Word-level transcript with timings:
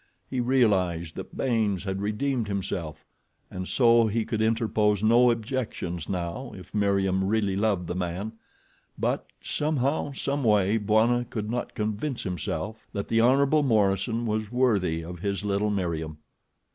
He 0.27 0.39
realized 0.39 1.13
that 1.15 1.37
Baynes 1.37 1.83
had 1.83 2.01
redeemed 2.01 2.47
himself, 2.47 3.05
and 3.51 3.67
so 3.67 4.07
he 4.07 4.25
could 4.25 4.41
interpose 4.41 5.03
no 5.03 5.29
objections 5.29 6.09
now 6.09 6.53
if 6.57 6.73
Meriem 6.73 7.23
really 7.23 7.55
loved 7.55 7.85
the 7.85 7.93
man; 7.93 8.31
but, 8.97 9.27
somehow, 9.41 10.11
some 10.13 10.43
way, 10.43 10.77
Bwana 10.79 11.25
could 11.29 11.51
not 11.51 11.75
convince 11.75 12.23
himself 12.23 12.87
that 12.93 13.09
the 13.09 13.21
Hon. 13.21 13.61
Morison 13.67 14.25
was 14.25 14.51
worthy 14.51 15.03
of 15.03 15.19
his 15.19 15.45
little 15.45 15.69
Meriem. 15.69 16.17